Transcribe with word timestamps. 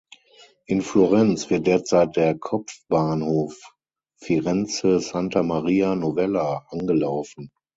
In 0.65 0.81
Florenz 0.81 1.51
wird 1.51 1.67
derzeit 1.67 2.15
der 2.15 2.35
Kopfbahnhof 2.35 3.75
Firenze 4.17 4.99
Santa 4.99 5.43
Maria 5.43 5.93
Novella 5.93 6.65
angelaufen. 6.71 7.51